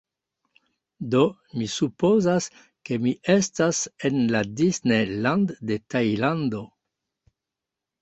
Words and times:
Do, 1.15 1.19
mi 1.59 1.67
supozas, 1.73 2.49
ke 2.91 2.99
mi 3.05 3.13
estas 3.35 3.85
en 4.11 4.19
la 4.35 4.43
Disney 4.65 5.07
Land 5.23 5.57
de 5.73 5.81
Tajlando 5.97 6.69